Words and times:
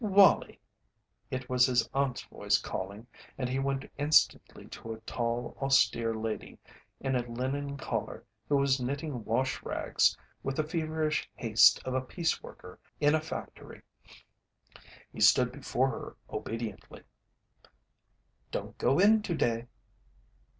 "Wallie!" 0.03 0.59
It 1.29 1.47
was 1.47 1.67
his 1.67 1.87
aunt's 1.93 2.23
voice 2.23 2.57
calling 2.57 3.05
and 3.37 3.47
he 3.47 3.59
went 3.59 3.85
instantly 3.99 4.65
to 4.69 4.93
a 4.93 4.99
tall, 5.01 5.55
austere 5.61 6.15
lady 6.15 6.57
in 6.99 7.15
a 7.15 7.21
linen 7.29 7.77
collar 7.77 8.25
who 8.49 8.57
was 8.57 8.81
knitting 8.81 9.23
wash 9.25 9.61
rags 9.61 10.17
with 10.41 10.55
the 10.55 10.63
feverish 10.63 11.29
haste 11.35 11.83
of 11.85 11.93
a 11.93 12.01
piece 12.01 12.41
worker 12.41 12.79
in 12.99 13.13
a 13.13 13.21
factory. 13.21 13.83
He 15.13 15.21
stood 15.21 15.51
before 15.51 15.91
her 15.91 16.15
obediently. 16.31 17.03
"Don't 18.49 18.75
go 18.79 18.97
in 18.97 19.21
to 19.21 19.35
day." 19.35 19.67